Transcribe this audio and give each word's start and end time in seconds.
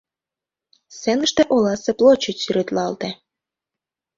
Сценыште 0.95 1.41
оласе 1.55 1.91
площадь 1.99 2.41
сӱретлалте. 2.43 3.09